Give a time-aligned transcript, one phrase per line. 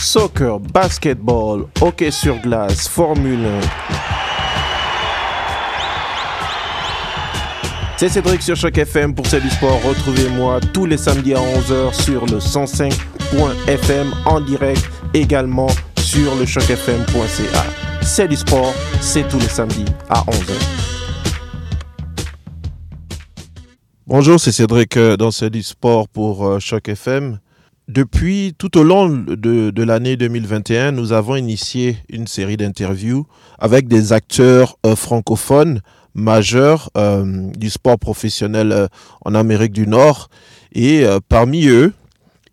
[0.00, 3.60] Soccer, basketball, hockey sur glace, Formule 1.
[7.98, 9.78] C'est Cédric sur Choc FM pour C'est du sport.
[9.86, 15.68] Retrouvez-moi tous les samedis à 11h sur le 105.fm en direct, également
[15.98, 17.64] sur le chocfm.ca.
[18.00, 18.72] C'est du sport,
[19.02, 20.52] c'est tous les samedis à 11h.
[24.06, 27.38] Bonjour, c'est Cédric euh, dans C'est du sport pour euh, Choc FM.
[27.90, 33.26] Depuis tout au long de, l'année 2021, nous avons initié une série d'interviews
[33.58, 35.80] avec des acteurs euh, francophones
[36.14, 38.86] majeurs euh, du sport professionnel euh,
[39.24, 40.28] en Amérique du Nord.
[40.72, 41.92] Et parmi eux,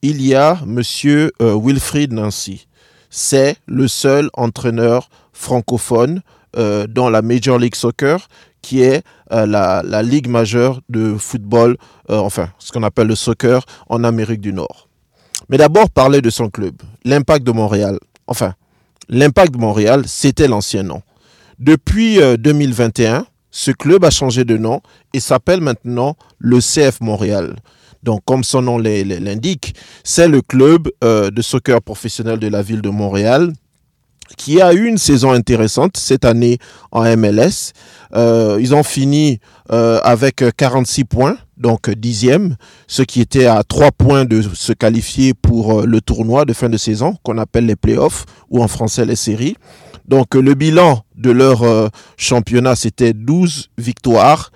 [0.01, 2.67] il y a Monsieur Wilfried Nancy.
[3.11, 6.21] C'est le seul entraîneur francophone
[6.55, 8.27] dans la Major League Soccer,
[8.63, 11.77] qui est la, ligue majeure de football,
[12.09, 14.86] enfin ce qu'on appelle le soccer en Amérique du Nord.
[15.49, 16.75] Mais d'abord parler de son club,
[17.05, 17.99] l'Impact de Montréal.
[18.27, 18.53] Enfin,
[19.09, 21.01] l'Impact de Montréal, c'était l'ancien nom.
[21.59, 24.81] Depuis euh, 2021, ce club a changé de nom
[25.13, 27.55] et s'appelle maintenant le CF Montréal.
[28.03, 32.47] Donc, comme son nom l'in- l'in- l'indique, c'est le club euh, de soccer professionnel de
[32.47, 33.53] la ville de Montréal
[34.35, 36.57] qui a eu une saison intéressante cette année
[36.91, 37.73] en MLS.
[38.15, 39.39] Euh, ils ont fini
[39.71, 42.55] euh, avec 46 points, donc dixième,
[42.87, 46.69] ce qui était à 3 points de se qualifier pour euh, le tournoi de fin
[46.69, 49.55] de saison qu'on appelle les playoffs ou en français les séries.
[50.07, 54.51] Donc le bilan de leur euh, championnat, c'était 12 victoires,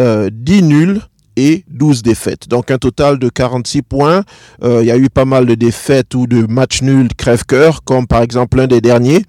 [0.00, 1.00] euh, 10 nuls
[1.36, 2.48] et 12 défaites.
[2.48, 4.24] Donc un total de 46 points.
[4.62, 8.06] Euh, Il y a eu pas mal de défaites ou de matchs nuls crève-cœur, comme
[8.06, 9.22] par exemple l'un des derniers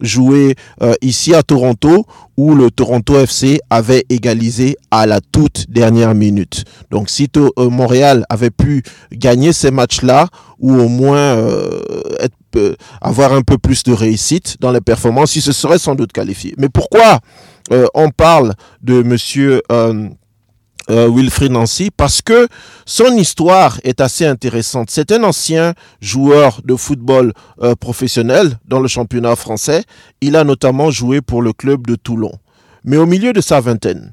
[0.00, 2.06] joué euh, ici à Toronto
[2.38, 6.64] où le Toronto FC avait égalisé à la toute dernière minute.
[6.90, 11.36] Donc si euh, Montréal avait pu gagner ces matchs-là ou au moins
[13.02, 16.54] avoir un peu plus de réussite dans les performances, il se serait sans doute qualifié.
[16.56, 17.20] Mais pourquoi
[17.94, 19.60] on parle de monsieur
[20.90, 22.48] euh, Wilfried Nancy parce que
[22.84, 24.90] son histoire est assez intéressante.
[24.90, 29.84] C'est un ancien joueur de football euh, professionnel dans le championnat français.
[30.20, 32.32] Il a notamment joué pour le club de Toulon.
[32.84, 34.12] Mais au milieu de sa vingtaine,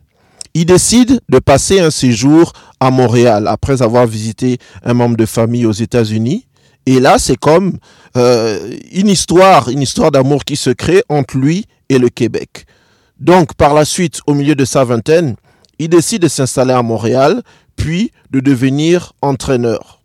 [0.53, 5.65] il décide de passer un séjour à Montréal après avoir visité un membre de famille
[5.65, 6.47] aux États-Unis.
[6.85, 7.77] Et là, c'est comme
[8.15, 12.65] euh, une histoire, une histoire d'amour qui se crée entre lui et le Québec.
[13.19, 15.35] Donc, par la suite, au milieu de sa vingtaine,
[15.79, 17.41] il décide de s'installer à Montréal,
[17.75, 20.01] puis de devenir entraîneur.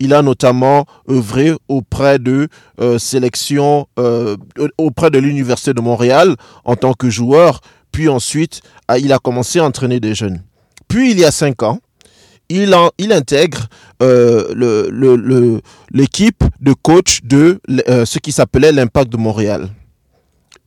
[0.00, 2.48] Il a notamment œuvré auprès de
[2.80, 4.36] euh, sélections, euh,
[4.76, 7.60] auprès de l'Université de Montréal en tant que joueur,
[7.92, 10.42] puis ensuite, ah, il a commencé à entraîner des jeunes.
[10.88, 11.78] Puis, il y a cinq ans,
[12.48, 12.74] il,
[13.12, 13.68] intègre
[14.02, 15.60] euh,
[15.90, 19.68] l'équipe de coach de ce qui s'appelait l'Impact de Montréal.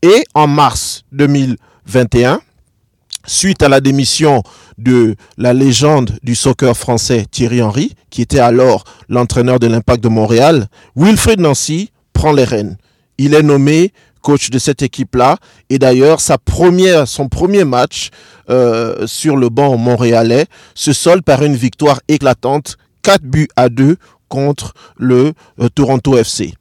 [0.01, 2.39] Et en mars 2021,
[3.27, 4.41] suite à la démission
[4.77, 10.09] de la légende du soccer français Thierry Henry, qui était alors l'entraîneur de l'Impact de
[10.09, 12.77] Montréal, Wilfried Nancy prend les rênes.
[13.19, 15.37] Il est nommé coach de cette équipe-là
[15.69, 18.09] et d'ailleurs sa première, son premier match
[18.49, 23.97] euh, sur le banc montréalais se solde par une victoire éclatante, 4 buts à 2
[24.27, 26.53] contre le euh, Toronto FC.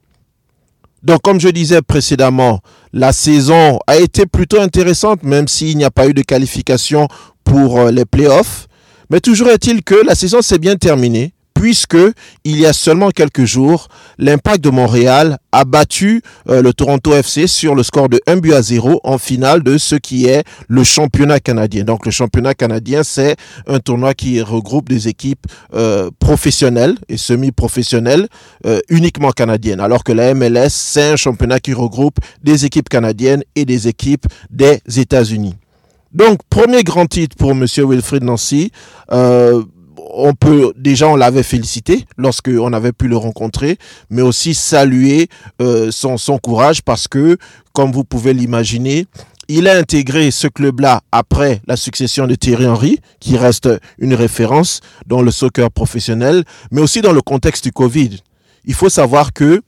[1.07, 2.59] Donc, comme je disais précédemment,
[2.91, 7.07] la saison a été plutôt intéressante, même s'il n'y a pas eu de qualification
[7.45, 8.67] pour euh, les playoffs.
[9.09, 11.97] Mais toujours est-il que la saison s'est bien terminée, puisque
[12.43, 13.87] il y a seulement quelques jours,
[14.19, 18.53] l'Impact de Montréal a battu euh, le Toronto FC sur le score de 1 but
[18.53, 21.83] à 0 en finale de ce qui est le championnat canadien.
[21.83, 23.35] Donc, le championnat canadien, c'est
[23.65, 28.27] un tournoi qui regroupe des équipes euh, professionnelles et semi-professionnelles
[28.65, 33.43] euh, uniquement canadiennes, alors que la MLS, c'est un championnat qui regroupe des équipes canadiennes
[33.55, 35.55] et des équipes des États-Unis.
[36.13, 37.65] Donc, premier grand titre pour M.
[37.77, 38.71] Wilfried Nancy.
[40.17, 43.77] On peut déjà on l'avait félicité lorsque on avait pu le rencontrer,
[44.09, 45.29] mais aussi saluer
[45.61, 47.37] euh, son, son courage parce que,
[47.73, 49.05] comme vous pouvez l'imaginer,
[49.47, 54.81] il a intégré ce club-là après la succession de Thierry Henry, qui reste une référence
[55.05, 58.17] dans le soccer professionnel, mais aussi dans le contexte du Covid.
[58.65, 59.61] Il faut savoir que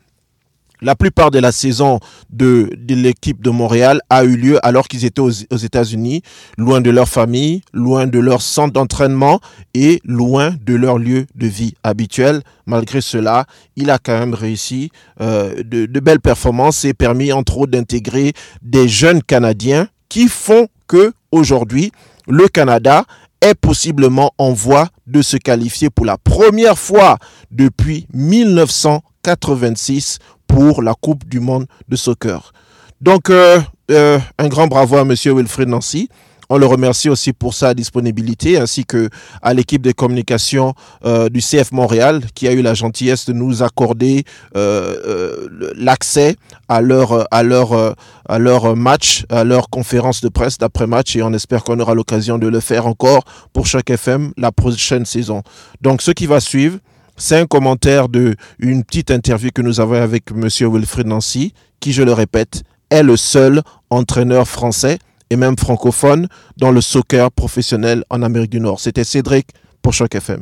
[0.81, 1.99] la plupart de la saison
[2.29, 6.21] de, l'équipe de Montréal a eu lieu alors qu'ils étaient aux, États-Unis,
[6.57, 9.39] loin de leur famille, loin de leur centre d'entraînement
[9.73, 12.41] et loin de leur lieu de vie habituel.
[12.65, 13.45] Malgré cela,
[13.75, 14.91] il a quand même réussi
[15.21, 20.67] euh, de, de belles performances et permis entre autres d'intégrer des jeunes Canadiens qui font
[20.87, 21.91] que aujourd'hui
[22.27, 23.05] le Canada
[23.41, 27.17] est possiblement en voie de se qualifier pour la première fois
[27.51, 30.19] depuis 1986
[30.49, 32.51] pour la Coupe du Monde de soccer.
[32.99, 36.09] Donc, un grand bravo à Monsieur Wilfred Nancy.
[36.51, 39.09] On le remercie aussi pour sa disponibilité ainsi que
[39.43, 40.73] à l'équipe de communication
[41.05, 44.23] euh, du CF Montréal qui a eu la gentillesse de nous accorder
[44.57, 46.37] euh, euh, l'accès
[46.67, 51.63] à leur à leur match, à leur conférence de presse d'après match et on espère
[51.63, 55.43] qu'on aura l'occasion de le faire encore pour chaque FM la prochaine saison.
[55.81, 56.79] Donc ce qui va suivre,
[57.19, 61.91] c'est un commentaire de une petite interview que nous avons avec monsieur Wilfred Nancy qui
[61.93, 64.97] je le répète est le seul entraîneur français
[65.29, 66.27] et même francophone
[66.57, 68.79] dans le soccer professionnel en Amérique du Nord.
[68.79, 69.49] C'était Cédric
[69.81, 70.41] pour Choc FM.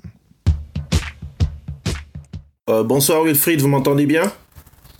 [2.69, 4.31] Euh, bonsoir Wilfried, vous m'entendez bien?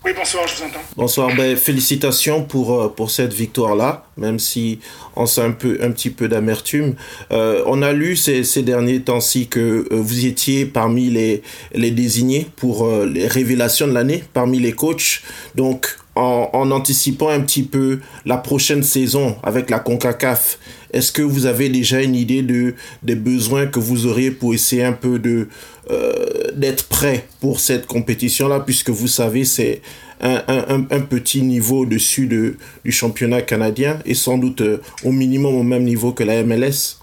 [0.06, 0.80] Oui, bonsoir, je vous entends.
[0.96, 4.80] Bonsoir, ben, félicitations pour, euh, pour cette victoire-là, même si
[5.16, 6.96] on sent un, petit peu d'amertume.
[7.32, 11.42] Euh, on a lu ces, derniers temps-ci que vous étiez parmi les,
[11.74, 15.22] les désignés pour les révélations de l'année, parmi les coachs.
[15.56, 20.60] Donc, en, anticipant un petit peu la prochaine saison avec la CONCACAF,
[20.92, 24.84] est-ce que vous avez déjà une idée de, des besoins que vous auriez pour essayer
[24.84, 25.48] un peu de
[25.90, 29.82] euh, d'être prêt pour cette compétition-là, puisque vous savez, c'est
[30.20, 30.42] un,
[30.90, 35.64] un, petit niveau au-dessus de, du championnat canadien et sans doute euh, au minimum au
[35.64, 36.98] même niveau que la MLS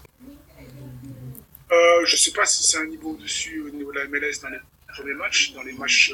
[1.71, 4.41] euh, Je ne sais pas si c'est un niveau au-dessus au niveau de la MLS
[4.41, 4.59] dans les
[4.93, 6.13] premiers matchs, dans les matchs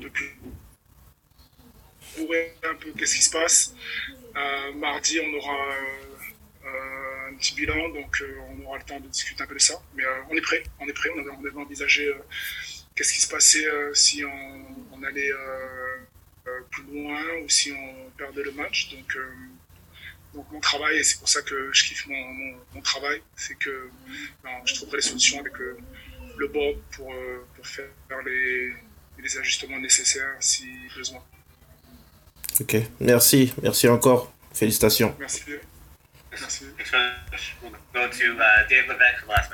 [0.00, 0.26] depuis
[2.64, 3.74] un peu qu'est-ce qui se passe.
[4.36, 5.72] Euh, mardi, on aura
[6.64, 9.60] euh, un petit bilan, donc euh, on aura le temps de discuter un peu de
[9.60, 9.80] ça.
[9.94, 11.10] Mais on est prêt, on est prêt.
[11.16, 12.12] On avait, envisagé
[12.94, 15.32] qu'est-ce qui se passait si on, allait
[16.70, 18.90] plus loin ou si on perdait le match.
[18.90, 19.16] Donc,
[20.52, 23.90] mon travail, et c'est pour ça que je kiffe mon, travail, c'est que
[24.64, 27.12] je trouverai les solutions avec le board pour,
[27.54, 27.88] pour faire
[28.24, 28.72] les,
[29.18, 31.22] les ajustements nécessaires si besoin.
[32.60, 34.32] Ok, merci, merci encore.
[34.52, 35.14] Félicitations.
[35.18, 35.42] Merci.
[36.30, 36.64] Merci.
[37.92, 39.44] Go to uh, Dave Levesque for last